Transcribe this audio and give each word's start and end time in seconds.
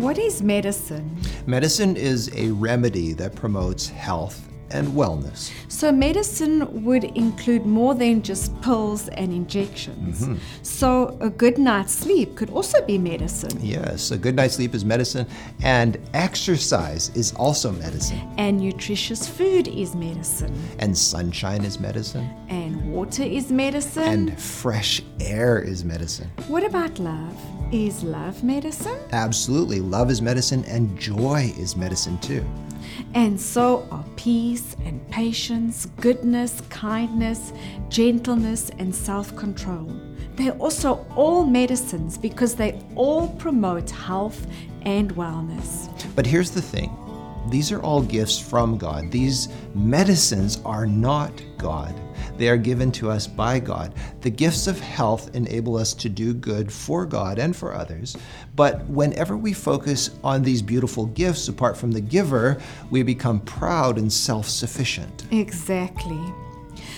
What 0.00 0.16
is 0.16 0.42
medicine? 0.42 1.14
Medicine 1.46 1.94
is 1.94 2.34
a 2.34 2.52
remedy 2.52 3.12
that 3.12 3.34
promotes 3.34 3.86
health 3.86 4.48
and 4.70 4.88
wellness. 4.88 5.50
So, 5.68 5.92
medicine 5.92 6.84
would 6.84 7.04
include 7.04 7.66
more 7.66 7.94
than 7.94 8.22
just 8.22 8.58
pills 8.62 9.08
and 9.08 9.32
injections. 9.32 10.22
Mm-hmm. 10.22 10.36
So, 10.62 11.16
a 11.20 11.30
good 11.30 11.58
night's 11.58 11.92
sleep 11.92 12.36
could 12.36 12.50
also 12.50 12.84
be 12.86 12.98
medicine. 12.98 13.58
Yes, 13.60 14.10
a 14.10 14.18
good 14.18 14.34
night's 14.36 14.54
sleep 14.54 14.74
is 14.74 14.84
medicine, 14.84 15.26
and 15.62 15.98
exercise 16.14 17.10
is 17.14 17.32
also 17.34 17.72
medicine, 17.72 18.20
And 18.38 18.60
nutritious 18.60 19.26
food 19.28 19.68
is 19.68 19.94
medicine. 19.94 20.54
and 20.78 20.96
sunshine 20.96 21.64
is 21.64 21.78
medicine, 21.80 22.28
And 22.48 22.92
water 22.92 23.22
is 23.22 23.50
medicine. 23.50 24.02
and 24.04 24.40
fresh 24.40 25.02
air 25.20 25.58
is 25.60 25.84
medicine. 25.84 26.30
what 26.48 26.64
about 26.64 26.98
love? 26.98 27.34
Is 27.72 28.02
love 28.02 28.42
medicine? 28.42 28.98
Absolutely, 29.12 29.80
love 29.80 30.10
is 30.10 30.20
medicine, 30.20 30.64
and 30.66 30.98
joy 30.98 31.52
is 31.56 31.76
medicine 31.76 32.18
too. 32.18 32.44
And 33.14 33.40
so 33.40 33.86
are 33.90 34.04
peace 34.16 34.76
and 34.84 35.06
patience, 35.10 35.86
goodness, 36.00 36.62
kindness, 36.68 37.52
gentleness, 37.88 38.70
and 38.78 38.94
self 38.94 39.34
control. 39.36 39.90
They're 40.36 40.52
also 40.52 41.06
all 41.16 41.44
medicines 41.44 42.16
because 42.16 42.54
they 42.54 42.80
all 42.94 43.28
promote 43.28 43.90
health 43.90 44.46
and 44.82 45.14
wellness. 45.14 45.88
But 46.14 46.26
here's 46.26 46.50
the 46.50 46.62
thing 46.62 46.90
these 47.48 47.72
are 47.72 47.80
all 47.80 48.02
gifts 48.02 48.38
from 48.38 48.76
God. 48.76 49.10
These 49.10 49.48
medicines 49.74 50.60
are 50.64 50.86
not 50.86 51.32
God. 51.58 51.94
They 52.36 52.48
are 52.48 52.56
given 52.56 52.92
to 52.92 53.10
us 53.10 53.26
by 53.26 53.58
God. 53.58 53.94
The 54.20 54.30
gifts 54.30 54.66
of 54.66 54.78
health 54.80 55.34
enable 55.34 55.76
us 55.76 55.94
to 55.94 56.08
do 56.08 56.34
good 56.34 56.72
for 56.72 57.06
God 57.06 57.38
and 57.38 57.54
for 57.54 57.74
others. 57.74 58.16
But 58.54 58.86
whenever 58.88 59.36
we 59.36 59.52
focus 59.52 60.10
on 60.22 60.42
these 60.42 60.62
beautiful 60.62 61.06
gifts 61.06 61.48
apart 61.48 61.76
from 61.76 61.92
the 61.92 62.00
giver, 62.00 62.60
we 62.90 63.02
become 63.02 63.40
proud 63.40 63.98
and 63.98 64.12
self 64.12 64.48
sufficient. 64.48 65.26
Exactly. 65.30 66.20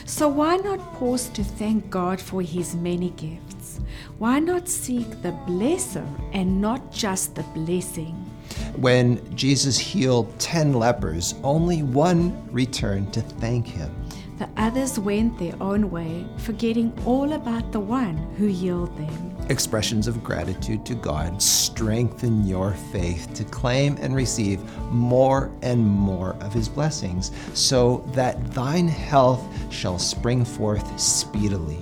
So, 0.05 0.29
why 0.29 0.57
not 0.57 0.95
pause 0.95 1.29
to 1.31 1.45
thank 1.45 1.89
God 1.91 2.21
for 2.21 2.43
His 2.43 2.75
many 2.75 3.11
gifts? 3.11 3.81
Why 4.19 4.39
not 4.39 4.69
seek 4.69 5.23
the 5.23 5.33
blesser 5.47 6.07
and 6.33 6.61
not 6.61 6.93
just 6.93 7.35
the 7.35 7.45
blessing? 7.55 8.32
When 8.77 9.37
Jesus 9.37 9.79
healed 9.79 10.39
10 10.39 10.73
lepers, 10.73 11.35
only 11.45 11.83
one 11.83 12.51
returned 12.51 13.13
to 13.15 13.21
thank 13.21 13.67
him. 13.67 13.95
The 14.39 14.49
others 14.57 14.99
went 14.99 15.39
their 15.39 15.55
own 15.61 15.91
way, 15.91 16.27
forgetting 16.39 16.93
all 17.05 17.35
about 17.35 17.71
the 17.71 17.79
one 17.79 18.17
who 18.39 18.47
healed 18.47 18.97
them. 18.97 19.37
Expressions 19.51 20.09
of 20.09 20.25
gratitude 20.25 20.85
to 20.87 20.95
God 20.95 21.41
strengthen 21.41 22.45
your 22.45 22.73
faith 22.91 23.33
to 23.35 23.45
claim 23.45 23.97
and 24.01 24.17
receive 24.17 24.61
more 24.91 25.53
and 25.63 25.87
more 25.87 26.35
of 26.41 26.53
His 26.53 26.69
blessings, 26.69 27.31
so 27.55 27.99
that 28.15 28.53
thine 28.53 28.89
health 28.89 29.45
shall 29.73 29.99
spring 29.99 30.45
forth 30.45 30.99
speedily. 30.99 31.79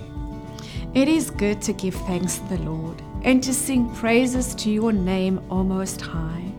It 0.93 1.07
is 1.07 1.31
good 1.31 1.61
to 1.63 1.73
give 1.73 1.95
thanks 1.95 2.37
to 2.37 2.57
the 2.57 2.63
Lord 2.63 3.01
and 3.23 3.41
to 3.43 3.53
sing 3.53 3.89
praises 3.95 4.53
to 4.55 4.69
your 4.69 4.91
name, 4.91 5.41
O 5.49 5.63
Most 5.63 6.01
High, 6.01 6.50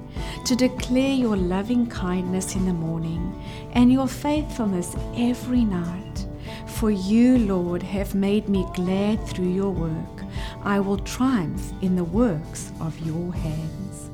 to 0.44 0.56
declare 0.56 1.12
your 1.12 1.36
loving 1.36 1.86
kindness 1.86 2.54
in 2.54 2.66
the 2.66 2.72
morning 2.72 3.40
and 3.72 3.92
your 3.92 4.08
faithfulness 4.08 4.96
every 5.16 5.64
night. 5.64 6.26
For 6.66 6.90
you, 6.90 7.38
Lord, 7.38 7.82
have 7.82 8.14
made 8.14 8.48
me 8.48 8.66
glad 8.74 9.24
through 9.26 9.52
your 9.52 9.70
work. 9.70 10.24
I 10.64 10.80
will 10.80 10.98
triumph 10.98 11.72
in 11.82 11.96
the 11.96 12.04
works 12.04 12.72
of 12.80 12.98
your 13.00 13.32
hands. 13.32 14.10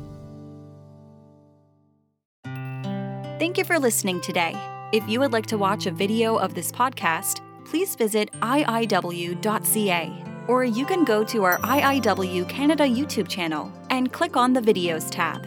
Thank 3.39 3.57
you 3.57 3.65
for 3.65 3.79
listening 3.79 4.21
today. 4.21 4.55
If 4.93 5.09
you 5.09 5.21
would 5.21 5.33
like 5.33 5.47
to 5.47 5.59
watch 5.59 5.87
a 5.87 5.91
video 5.91 6.37
of 6.37 6.55
this 6.55 6.73
podcast, 6.73 7.41
please 7.65 7.95
visit 7.95 8.31
iiw.ca 8.41 10.25
or 10.49 10.65
you 10.65 10.87
can 10.87 11.05
go 11.05 11.23
to 11.23 11.45
our 11.45 11.59
IIW 11.59 12.49
Canada 12.49 12.85
YouTube 12.85 13.29
channel 13.29 13.71
and 13.91 14.13
click 14.13 14.37
on 14.37 14.55
the 14.55 14.61
Videos 14.61 15.09
tab. 15.11 15.47